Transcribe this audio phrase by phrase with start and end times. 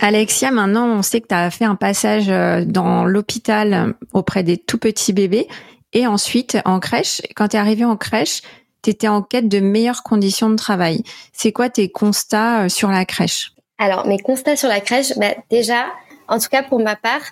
[0.00, 4.56] Alexia, maintenant on sait que tu as fait un passage euh, dans l'hôpital auprès des
[4.56, 5.48] tout petits bébés
[5.92, 7.22] et ensuite en crèche.
[7.34, 8.42] Quand tu es arrivée en crèche,
[8.82, 11.02] tu étais en quête de meilleures conditions de travail.
[11.32, 13.52] C'est quoi tes constats euh, sur la crèche?
[13.78, 15.86] Alors, mes constats sur la crèche, bah, déjà,
[16.28, 17.22] en tout cas pour ma part,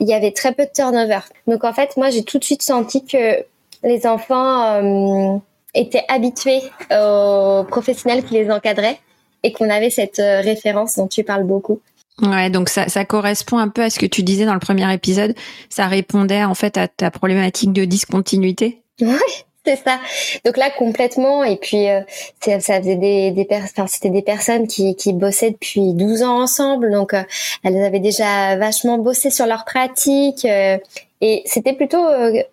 [0.00, 1.20] il y avait très peu de turnover.
[1.46, 3.44] Donc en fait, moi, j'ai tout de suite senti que
[3.84, 5.38] les enfants euh,
[5.74, 8.98] étaient habitués aux professionnels qui les encadraient
[9.42, 11.80] et qu'on avait cette euh, référence dont tu parles beaucoup.
[12.20, 14.92] Ouais, donc ça, ça correspond un peu à ce que tu disais dans le premier
[14.92, 15.34] épisode.
[15.70, 18.82] Ça répondait en fait à ta problématique de discontinuité.
[19.00, 19.16] Ouais,
[19.64, 19.98] c'est ça.
[20.44, 22.00] Donc là complètement et puis euh,
[22.40, 26.90] ça faisait des des enfin, c'était des personnes qui qui bossaient depuis 12 ans ensemble
[26.90, 27.22] donc euh,
[27.62, 30.78] elles avaient déjà vachement bossé sur leur pratique euh,
[31.20, 32.04] et c'était plutôt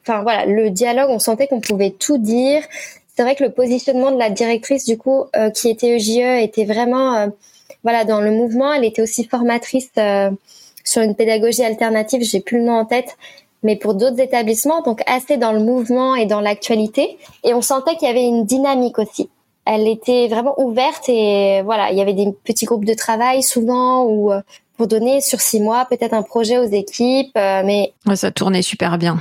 [0.02, 2.62] enfin voilà, le dialogue, on sentait qu'on pouvait tout dire.
[3.16, 7.32] C'est vrai que le positionnement de la directrice du coup qui était EJE était vraiment
[7.84, 9.92] voilà dans le mouvement, elle était aussi formatrice
[10.84, 13.18] sur une pédagogie alternative, j'ai plus le nom en tête,
[13.64, 17.18] mais pour d'autres établissements, donc assez dans le mouvement et dans l'actualité.
[17.44, 19.30] Et on sentait qu'il y avait une dynamique aussi.
[19.66, 24.04] Elle était vraiment ouverte et voilà, il y avait des petits groupes de travail souvent
[24.04, 24.42] ou euh,
[24.78, 28.98] pour donner sur six mois peut-être un projet aux équipes, euh, mais ça tournait super
[28.98, 29.20] bien.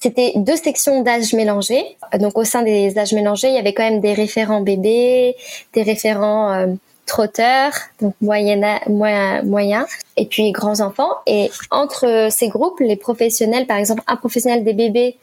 [0.00, 1.96] C'était deux sections d'âge mélangés.
[2.18, 5.36] Donc au sein des âges mélangés, il y avait quand même des référents bébés,
[5.74, 6.66] des référents euh,
[7.06, 9.86] trotteurs, donc moyen, moyen,
[10.16, 11.10] et puis grands enfants.
[11.26, 15.16] Et entre ces groupes, les professionnels, par exemple, un professionnel des bébés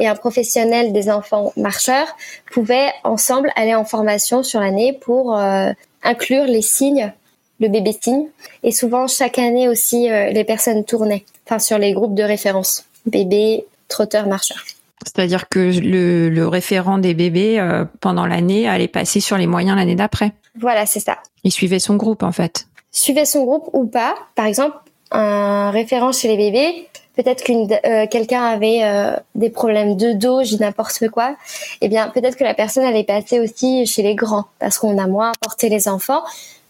[0.00, 2.08] et un professionnel des enfants marcheurs
[2.52, 5.70] pouvaient ensemble aller en formation sur l'année pour euh,
[6.02, 7.12] inclure les signes,
[7.60, 8.26] le bébé signe.
[8.62, 12.86] Et souvent, chaque année aussi, euh, les personnes tournaient, enfin sur les groupes de référence,
[13.06, 14.64] bébé, trotteur, marcheur.
[15.04, 19.76] C'est-à-dire que le, le, référent des bébés euh, pendant l'année allait passer sur les moyens
[19.76, 20.32] l'année d'après.
[20.58, 21.18] Voilà, c'est ça.
[21.44, 22.66] Il suivait son groupe en fait.
[22.92, 24.14] Suivait son groupe ou pas.
[24.34, 24.76] Par exemple,
[25.12, 30.42] un référent chez les bébés, peut-être qu'une euh, quelqu'un avait euh, des problèmes de dos,
[30.44, 31.36] j'ai n'importe quoi.
[31.80, 35.06] Eh bien, peut-être que la personne allait passer aussi chez les grands parce qu'on a
[35.06, 36.22] moins porté les enfants.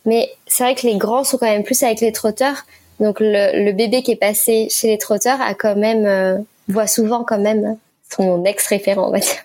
[0.07, 2.65] Mais c'est vrai que les grands sont quand même plus avec les trotteurs.
[3.01, 6.39] Donc le, le bébé qui est passé chez les trotteurs a quand même euh,
[6.69, 7.77] voit souvent quand même
[8.15, 9.37] son ex-référent, on va dire.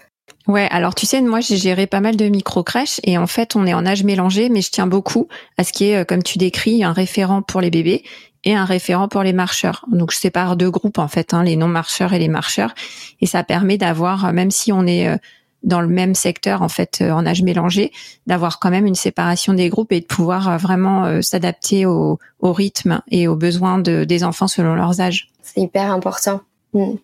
[0.48, 3.66] Ouais, alors tu sais, moi j'ai géré pas mal de micro-crèches et en fait on
[3.66, 6.38] est en âge mélangé, mais je tiens beaucoup à ce qui est, euh, comme tu
[6.38, 8.04] décris, un référent pour les bébés
[8.44, 9.86] et un référent pour les marcheurs.
[9.92, 12.76] Donc je sépare deux groupes en fait, hein, les non-marcheurs et les marcheurs,
[13.22, 15.18] et ça permet d'avoir, euh, même si on est euh,
[15.64, 17.92] dans le même secteur en fait en âge mélangé,
[18.28, 23.28] d'avoir quand même une séparation des groupes et de pouvoir vraiment s'adapter au, rythme et
[23.28, 25.30] aux besoins de, des enfants selon leurs âges.
[25.42, 26.42] C'est hyper important.
[26.74, 26.98] Mm.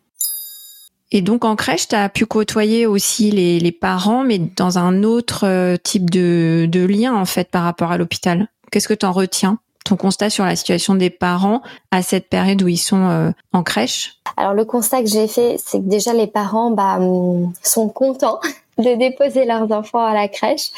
[1.12, 5.04] Et donc en crèche, tu as pu côtoyer aussi les, les, parents, mais dans un
[5.04, 8.48] autre euh, type de, de lien en fait par rapport à l'hôpital.
[8.72, 11.62] Qu'est-ce que tu en retiens ton constat sur la situation des parents
[11.92, 14.20] à cette période où ils sont euh, en crèche?
[14.38, 18.40] Alors le constat que j'ai fait, c'est que déjà les parents bah, hum, sont contents
[18.78, 20.72] de déposer leurs enfants à la crèche.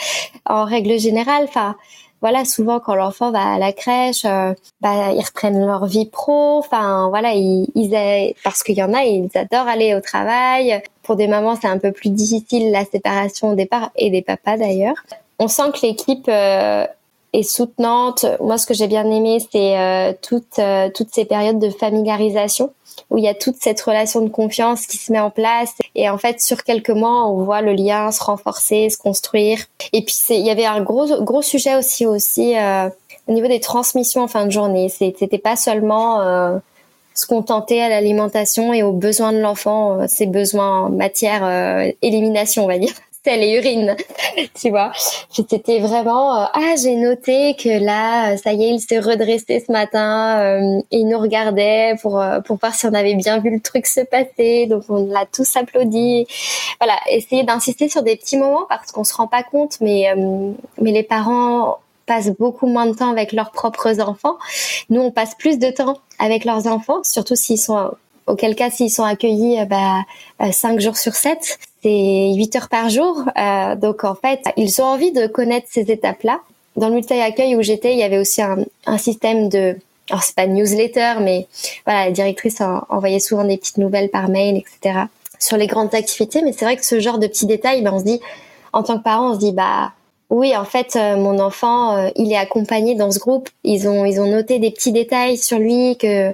[0.45, 1.75] En règle générale, enfin
[2.23, 6.57] voilà, souvent quand l'enfant va à la crèche, euh, bah, ils reprennent leur vie pro.
[6.57, 7.67] Enfin, voilà, ils,
[8.45, 10.81] parce qu'il y en a, ils adorent aller au travail.
[11.01, 14.55] Pour des mamans, c'est un peu plus difficile la séparation au départ et des papas
[14.55, 14.95] d'ailleurs.
[15.37, 16.87] On sent que l'équipe euh,
[17.33, 18.25] est soutenante.
[18.39, 20.61] Moi, ce que j'ai bien aimé, c'est euh, toutes
[20.95, 22.71] toutes ces périodes de familiarisation
[23.09, 25.73] où il y a toute cette relation de confiance qui se met en place.
[25.95, 29.59] Et en fait, sur quelques mois, on voit le lien se renforcer, se construire.
[29.91, 32.89] Et puis, il y avait un gros, gros sujet aussi, aussi euh,
[33.27, 34.89] au niveau des transmissions en fin de journée.
[34.89, 36.57] C'était pas seulement euh,
[37.13, 42.65] se contenter à l'alimentation et aux besoins de l'enfant, euh, ses besoins en matière élimination,
[42.65, 42.93] on va dire.
[43.23, 43.95] Sel et urine,
[44.55, 44.91] tu vois.
[45.29, 49.71] C'était vraiment euh, ah j'ai noté que là ça y est il s'est redressé ce
[49.71, 53.59] matin euh, il nous regardait pour euh, pour voir si on avait bien vu le
[53.59, 56.25] truc se passer donc on l'a tous applaudi.
[56.79, 60.13] Voilà, essayer d'insister sur des petits moments parce qu'on se rend pas compte mais
[60.81, 64.37] mais les parents passent beaucoup moins de temps avec leurs propres enfants.
[64.89, 67.91] Nous, on passe plus de temps avec leurs enfants, surtout s'ils sont
[68.27, 70.03] auquel cas s'ils sont accueillis euh, bah,
[70.51, 73.23] 5 euh, jours sur 7, c'est 8 heures par jour.
[73.37, 76.39] Euh, donc en fait, ils ont envie de connaître ces étapes-là.
[76.75, 79.75] Dans le multi-accueil où j'étais, il y avait aussi un, un système de...
[80.09, 81.47] Alors c'est pas newsletter, mais
[81.85, 85.05] voilà, la directrice envoyait souvent des petites nouvelles par mail, etc.
[85.39, 86.41] sur les grandes activités.
[86.41, 88.19] Mais c'est vrai que ce genre de petits détails, ben, on se dit,
[88.73, 89.93] en tant que parent, on se dit, bah
[90.29, 93.49] oui, en fait, mon enfant, il est accompagné dans ce groupe.
[93.63, 96.33] Ils ont, ils ont noté des petits détails sur lui que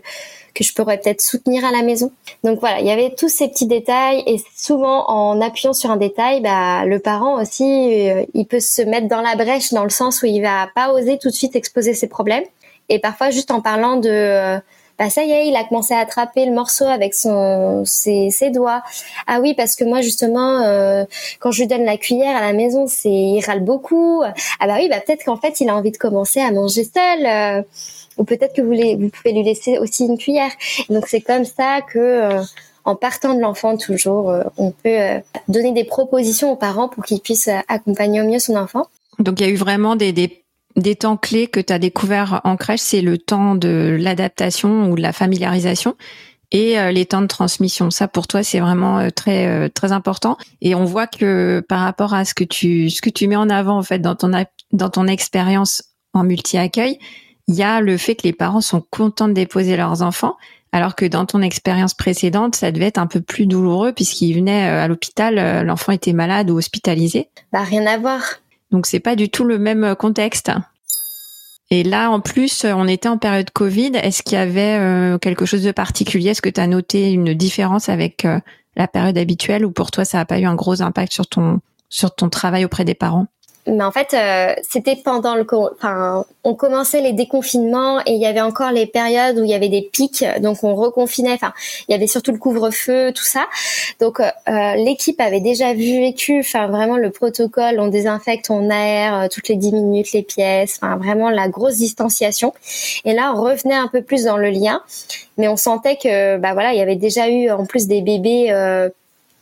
[0.59, 2.11] que je pourrais peut-être soutenir à la maison.
[2.43, 5.95] Donc voilà, il y avait tous ces petits détails et souvent en appuyant sur un
[5.95, 7.63] détail, bah, le parent aussi,
[8.09, 10.91] euh, il peut se mettre dans la brèche dans le sens où il va pas
[10.91, 12.43] oser tout de suite exposer ses problèmes.
[12.89, 14.59] Et parfois juste en parlant de euh,
[14.99, 18.51] bah ça y est, il a commencé à attraper le morceau avec son ses, ses
[18.51, 18.83] doigts.
[19.25, 21.05] Ah oui, parce que moi justement, euh,
[21.39, 24.21] quand je lui donne la cuillère à la maison, c'est il râle beaucoup.
[24.59, 27.65] Ah bah oui, bah peut-être qu'en fait il a envie de commencer à manger seul
[28.19, 30.51] ou peut-être que vous, vous pouvez lui laisser aussi une cuillère.
[30.89, 32.41] Donc c'est comme ça que euh,
[32.83, 37.03] en partant de l'enfant toujours, euh, on peut euh, donner des propositions aux parents pour
[37.03, 38.85] qu'ils puissent accompagner au mieux son enfant.
[39.17, 40.43] Donc il y a eu vraiment des, des,
[40.79, 44.95] des temps clés que tu as découvert en crèche, c'est le temps de l'adaptation ou
[44.95, 45.95] de la familiarisation
[46.51, 47.91] et les temps de transmission.
[47.91, 52.25] Ça pour toi c'est vraiment très très important et on voit que par rapport à
[52.25, 54.31] ce que tu ce que tu mets en avant en fait dans ton
[54.71, 55.83] dans ton expérience
[56.13, 56.97] en multi-accueil,
[57.49, 60.37] il y a le fait que les parents sont contents de déposer leurs enfants,
[60.71, 64.69] alors que dans ton expérience précédente, ça devait être un peu plus douloureux puisqu'ils venaient
[64.69, 67.29] euh, à l'hôpital, euh, l'enfant était malade ou hospitalisé.
[67.51, 68.21] Bah rien à voir.
[68.71, 70.51] Donc c'est pas du tout le même euh, contexte.
[71.71, 73.91] Et là, en plus, on était en période Covid.
[73.93, 76.29] Est-ce qu'il y avait quelque chose de particulier?
[76.29, 78.25] Est-ce que tu as noté une différence avec
[78.75, 81.59] la période habituelle ou pour toi, ça n'a pas eu un gros impact sur ton
[81.87, 83.27] sur ton travail auprès des parents?
[83.67, 88.25] Mais en fait, euh, c'était pendant le, enfin, on commençait les déconfinements et il y
[88.25, 91.33] avait encore les périodes où il y avait des pics, donc on reconfinait.
[91.33, 91.53] Enfin,
[91.87, 93.47] il y avait surtout le couvre-feu, tout ça.
[93.99, 98.69] Donc euh, euh, l'équipe avait déjà vu, vécu, enfin vraiment le protocole, on désinfecte, on
[98.69, 102.53] aère toutes les 10 minutes les pièces, enfin vraiment la grosse distanciation.
[103.05, 104.81] Et là, on revenait un peu plus dans le lien,
[105.37, 108.51] mais on sentait que, bah voilà, il y avait déjà eu en plus des bébés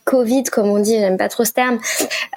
[0.08, 1.80] Covid, comme on dit, j'aime pas trop ce terme,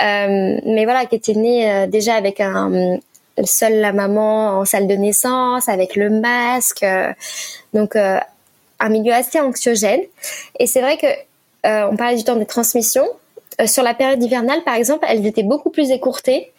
[0.03, 2.99] euh, mais voilà, qui était née euh, déjà avec un
[3.45, 7.13] seule la maman en salle de naissance, avec le masque, euh,
[7.73, 10.01] donc un milieu assez anxiogène.
[10.59, 11.07] Et c'est vrai que
[11.65, 13.09] on parlait du temps des transmissions.
[13.67, 16.51] sur la période hivernale, par exemple, elles étaient beaucoup plus écourtées,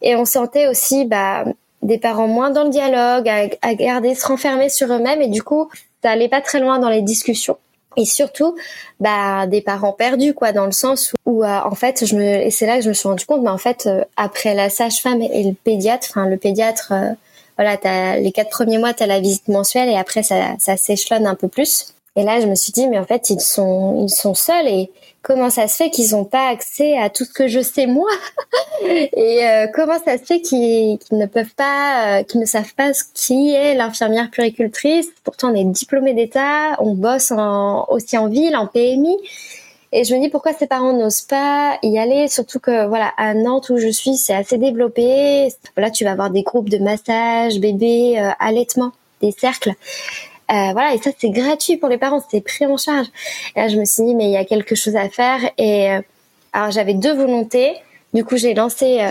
[0.00, 1.44] et on sentait aussi bah,
[1.82, 5.42] des parents moins dans le dialogue, à, à garder, se renfermer sur eux-mêmes, et du
[5.42, 5.68] coup,
[6.02, 7.58] ça allait pas très loin dans les discussions
[7.96, 8.56] et surtout
[9.00, 12.50] bah des parents perdus quoi dans le sens où, euh, en fait je me et
[12.50, 15.22] c'est là que je me suis rendu compte mais en fait euh, après la sage-femme
[15.22, 17.10] et le pédiatre enfin le pédiatre euh,
[17.56, 21.48] voilà les quatre premiers mois t'as la visite mensuelle et après ça s'échelonne un peu
[21.48, 24.68] plus et là je me suis dit mais en fait ils sont ils sont seuls
[24.68, 24.90] et
[25.22, 28.10] comment ça se fait qu'ils n'ont pas accès à tout ce que je sais moi
[28.84, 32.92] et euh, comment ça se fait qu'ils ne peuvent pas, euh, qu'ils ne savent pas
[32.92, 35.08] ce qui est l'infirmière puricultrice?
[35.24, 39.16] Pourtant, on est diplômé d'État, on bosse en, aussi en ville, en PMI.
[39.92, 43.32] Et je me dis pourquoi ces parents n'osent pas y aller, surtout que voilà à
[43.32, 45.48] Nantes où je suis, c'est assez développé.
[45.76, 48.90] Là, tu vas avoir des groupes de massage, bébé, euh, allaitement,
[49.22, 49.72] des cercles.
[50.50, 53.06] Euh, voilà, et ça c'est gratuit pour les parents, c'est pris en charge.
[53.56, 55.40] Et là, je me suis dit mais il y a quelque chose à faire.
[55.58, 56.00] Et euh,
[56.52, 57.74] alors j'avais deux volontés.
[58.12, 59.10] Du coup, j'ai lancé euh,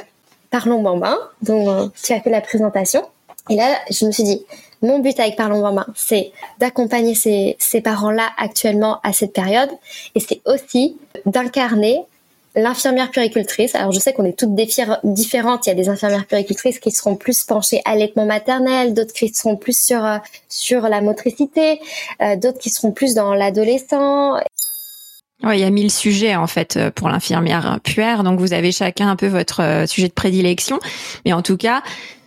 [0.52, 3.04] Parlons Bambin, dont tu as fait la présentation.
[3.50, 4.46] Et là, je me suis dit
[4.82, 9.70] mon but avec Parlons Bambin, c'est d'accompagner ces, ces parents-là actuellement à cette période,
[10.14, 12.02] et c'est aussi d'incarner
[12.56, 13.76] l'infirmière puricultrice.
[13.76, 14.56] Alors je sais qu'on est toutes
[15.04, 15.66] différentes.
[15.66, 19.58] Il y a des infirmières puricultrices qui seront plus penchées allaitement maternel, d'autres qui seront
[19.58, 20.18] plus sur euh,
[20.50, 21.80] sur la motricité,
[22.22, 24.36] euh, d'autres qui seront plus dans l'adolescent.
[25.44, 28.72] Ouais, il y a mille sujets en fait euh, pour l'infirmière puère, donc vous avez
[28.72, 30.80] chacun un peu votre sujet de prédilection.
[31.26, 31.82] Mais en tout cas,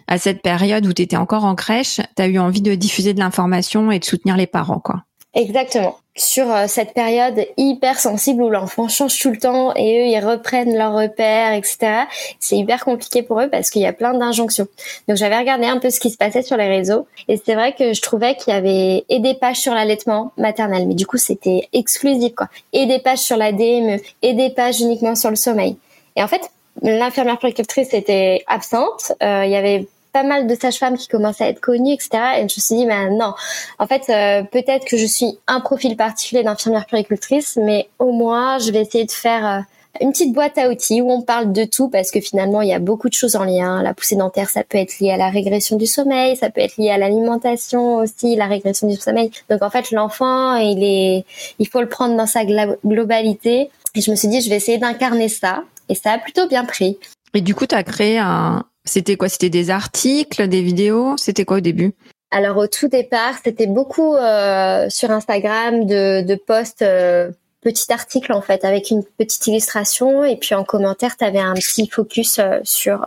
[0.06, 3.14] à cette période où tu étais encore en crèche, tu as eu envie de diffuser
[3.14, 5.04] de l'information et de soutenir les parents, quoi.
[5.34, 5.98] Exactement.
[6.16, 10.24] Sur euh, cette période hyper sensible où l'enfant change tout le temps et eux ils
[10.24, 12.04] reprennent leurs repères, etc.
[12.40, 14.66] C'est hyper compliqué pour eux parce qu'il y a plein d'injonctions.
[15.08, 17.74] Donc j'avais regardé un peu ce qui se passait sur les réseaux et c'est vrai
[17.74, 21.18] que je trouvais qu'il y avait et des pages sur l'allaitement maternel, mais du coup
[21.18, 22.48] c'était exclusif quoi.
[22.72, 25.76] Et des pages sur la DME et des pages uniquement sur le sommeil.
[26.16, 26.50] Et en fait,
[26.82, 29.12] l'infirmière puéricultrice était absente.
[29.22, 32.08] Euh, il y avait pas mal de sages-femmes qui commençaient à être connues, etc.
[32.36, 33.34] Et je me suis dit, mais non,
[33.78, 38.58] en fait, euh, peut-être que je suis un profil particulier d'infirmière puéricultrice, mais au moins,
[38.58, 39.60] je vais essayer de faire euh,
[40.00, 42.72] une petite boîte à outils où on parle de tout parce que finalement, il y
[42.72, 43.82] a beaucoup de choses en lien.
[43.82, 46.78] La poussée dentaire, ça peut être lié à la régression du sommeil, ça peut être
[46.78, 49.30] lié à l'alimentation aussi, la régression du sommeil.
[49.50, 51.24] Donc en fait, l'enfant, il
[51.58, 53.70] il faut le prendre dans sa globalité.
[53.94, 55.64] Et je me suis dit, je vais essayer d'incarner ça.
[55.90, 56.96] Et ça a plutôt bien pris.
[57.34, 59.28] Et du coup, tu as créé un, c'était quoi?
[59.28, 61.16] C'était des articles, des vidéos?
[61.18, 61.92] C'était quoi au début?
[62.30, 68.40] Alors au tout départ, c'était beaucoup euh, sur Instagram de, posts euh, petits articles en
[68.40, 72.58] fait avec une petite illustration et puis en commentaire, tu avais un petit focus euh,
[72.62, 73.06] sur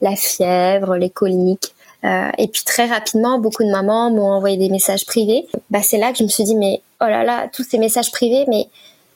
[0.00, 1.74] la fièvre, les coliques.
[2.04, 5.46] Euh, et puis très rapidement, beaucoup de mamans m'ont envoyé des messages privés.
[5.70, 8.12] Bah, c'est là que je me suis dit mais oh là là, tous ces messages
[8.12, 8.66] privés, mais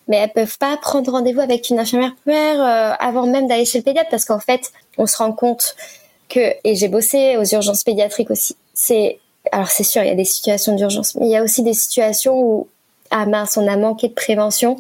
[0.09, 3.79] mais elles peuvent pas prendre rendez-vous avec une infirmière primaire euh, avant même d'aller chez
[3.79, 5.77] le pédiatre parce qu'en fait, on se rend compte
[6.29, 8.57] que et j'ai bossé aux urgences pédiatriques aussi.
[9.53, 11.75] Alors c'est sûr, il y a des situations d'urgence, mais il y a aussi des
[11.75, 12.69] situations où
[13.11, 14.77] ah mince, on a manqué de prévention.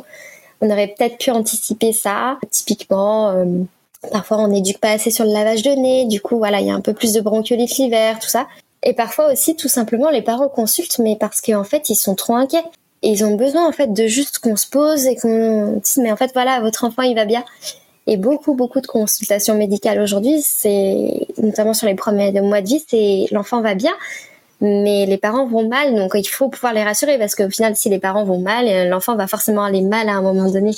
[0.60, 2.38] On aurait peut-être pu anticiper ça.
[2.50, 3.44] Typiquement, euh,
[4.12, 6.06] parfois on n'éduque pas assez sur le lavage de nez.
[6.06, 8.46] Du coup, voilà, il y a un peu plus de bronchiolite l'hiver, tout ça.
[8.82, 12.34] Et parfois aussi, tout simplement, les parents consultent, mais parce qu'en fait, ils sont trop
[12.34, 12.64] inquiets.
[13.02, 16.16] Ils ont besoin en fait de juste qu'on se pose et qu'on dise mais en
[16.16, 17.44] fait voilà votre enfant il va bien.
[18.06, 22.84] Et beaucoup beaucoup de consultations médicales aujourd'hui c'est notamment sur les premiers mois de vie
[22.88, 23.92] c'est l'enfant va bien
[24.60, 25.94] mais les parents vont mal.
[25.94, 29.14] Donc il faut pouvoir les rassurer parce qu'au final si les parents vont mal l'enfant
[29.16, 30.72] va forcément aller mal à un moment donné.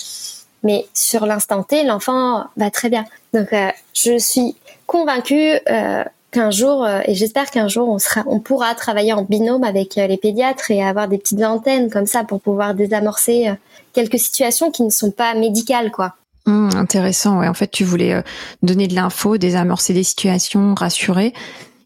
[0.63, 3.05] Mais sur l'instant T l'enfant va très bien.
[3.33, 8.23] Donc euh, je suis convaincue euh, qu'un jour, euh, et j'espère qu'un jour on sera,
[8.27, 12.07] on pourra travailler en binôme avec euh, les pédiatres et avoir des petites antennes comme
[12.07, 13.55] ça pour pouvoir désamorcer euh,
[13.93, 16.15] quelques situations qui ne sont pas médicales, quoi.
[16.47, 17.41] Mmh, intéressant.
[17.41, 17.49] Ouais.
[17.49, 18.23] En fait, tu voulais
[18.63, 21.35] donner de l'info, désamorcer des situations, rassurer.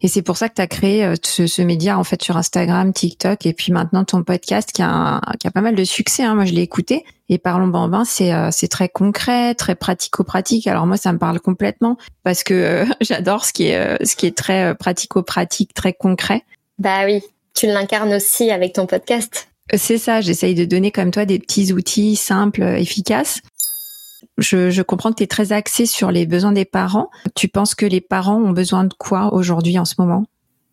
[0.04, 2.37] Et c'est pour ça que tu as créé euh, ce, ce, média en fait sur
[2.37, 6.23] Instagram, TikTok et puis maintenant ton podcast qui a, qui a pas mal de succès.
[6.23, 6.34] Hein.
[6.34, 7.06] Moi, je l'ai écouté.
[7.30, 10.66] Et Parlons Bambin, c'est euh, c'est très concret, très pratico-pratique.
[10.66, 14.26] Alors moi, ça me parle complètement parce que euh, j'adore ce qui est ce qui
[14.26, 16.42] est très pratico-pratique, très concret.
[16.78, 17.23] Bah oui,
[17.54, 19.49] tu l'incarnes aussi avec ton podcast.
[19.75, 23.40] C'est ça, j'essaye de donner comme toi des petits outils simples, efficaces
[24.38, 27.10] je, comprends que tu es très axé sur les besoins des parents.
[27.34, 30.24] Tu penses que les parents ont besoin de quoi aujourd'hui en ce moment?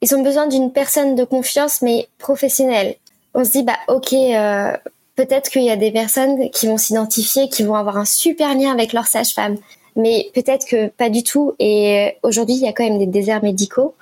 [0.02, 2.96] Ils ont besoin d'une personne de confiance, mais professionnelle.
[3.34, 4.76] On se dit, bah ok, euh,
[5.16, 8.72] peut-être qu'il y a des personnes qui vont s'identifier, qui vont avoir un super lien
[8.72, 9.58] avec leur sage-femme.
[9.96, 11.54] Mais peut-être que pas du tout.
[11.60, 13.96] Et aujourd'hui, il y a quand même des déserts médicaux.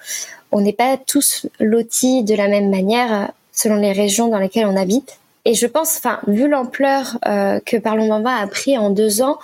[0.51, 4.65] On n'est pas tous lotis de la même manière euh, selon les régions dans lesquelles
[4.65, 5.19] on habite.
[5.49, 9.39] Et je pense, enfin, vu l'ampleur euh, que Parlons Bamba a pris en deux ans,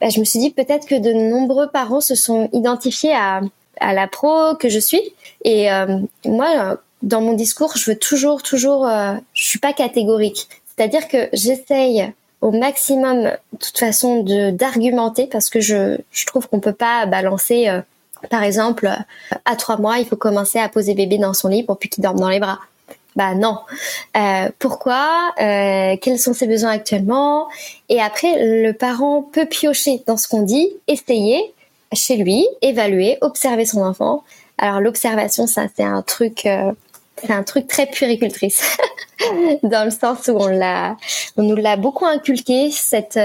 [0.00, 3.40] bah, je me suis dit peut-être que de nombreux parents se sont identifiés à,
[3.80, 5.02] à la pro que je suis.
[5.42, 10.46] Et euh, moi, dans mon discours, je veux toujours, toujours, euh, je suis pas catégorique.
[10.66, 16.48] C'est-à-dire que j'essaye au maximum, de toute façon, de d'argumenter parce que je, je trouve
[16.48, 17.66] qu'on peut pas balancer.
[17.66, 17.80] Euh,
[18.30, 18.88] par exemple,
[19.44, 22.04] à trois mois, il faut commencer à poser bébé dans son lit pour plus qu'il
[22.04, 22.60] dorme dans les bras.
[23.16, 23.58] Bah non.
[24.16, 25.32] Euh, pourquoi?
[25.40, 27.48] Euh, Quels sont ses besoins actuellement?
[27.88, 31.54] Et après, le parent peut piocher dans ce qu'on dit, essayer
[31.94, 34.22] chez lui, évaluer, observer son enfant.
[34.58, 36.72] Alors l'observation, c'est un truc, euh,
[37.16, 38.76] c'est un truc très puricultrice,
[39.62, 40.96] dans le sens où on l'a,
[41.38, 43.18] on nous l'a beaucoup inculqué cette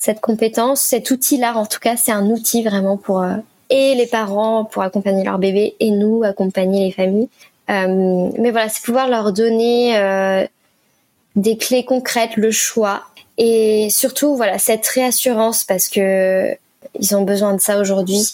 [0.00, 1.56] cette compétence, cet outil-là.
[1.56, 3.24] En tout cas, c'est un outil vraiment pour
[3.70, 7.28] et les parents pour accompagner leur bébé et nous accompagner les familles.
[7.70, 10.46] Euh, mais voilà, c'est pouvoir leur donner euh,
[11.36, 13.02] des clés concrètes, le choix
[13.36, 16.56] et surtout voilà cette réassurance parce que
[16.98, 18.26] ils ont besoin de ça aujourd'hui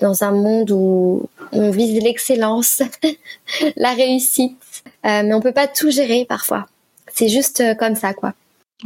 [0.00, 2.82] dans un monde où on vise l'excellence,
[3.76, 4.58] la réussite,
[5.06, 6.66] euh, mais on peut pas tout gérer parfois.
[7.14, 8.34] C'est juste comme ça quoi.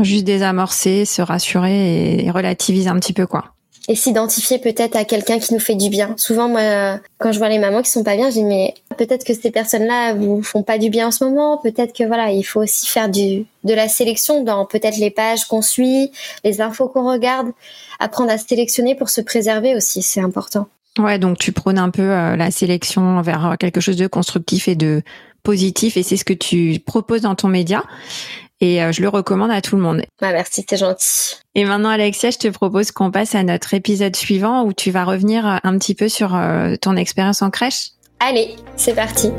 [0.01, 3.56] Juste désamorcer, se rassurer et relativiser un petit peu quoi
[3.89, 6.15] et s'identifier peut-être à quelqu'un qui nous fait du bien.
[6.17, 9.25] Souvent, moi, quand je vois les mamans qui sont pas bien, je dis mais peut-être
[9.25, 11.59] que ces personnes-là vous font pas du bien en ce moment.
[11.59, 15.45] Peut-être que voilà, il faut aussi faire du de la sélection dans peut-être les pages
[15.45, 16.13] qu'on suit,
[16.45, 17.49] les infos qu'on regarde,
[17.99, 20.69] apprendre à sélectionner pour se préserver aussi, c'est important.
[20.99, 24.77] Ouais, donc tu prônes un peu euh, la sélection vers quelque chose de constructif et
[24.77, 25.03] de
[25.43, 27.85] positif, et c'est ce que tu proposes dans ton média
[28.61, 30.03] et euh, je le recommande à tout le monde.
[30.23, 31.37] Ah, merci, c'est gentil.
[31.55, 35.05] Et maintenant, Alexia, je te propose qu'on passe à notre épisode suivant où tu vas
[35.05, 37.91] revenir un petit peu sur euh, ton expérience en crèche.
[38.21, 39.31] Allez, c'est parti.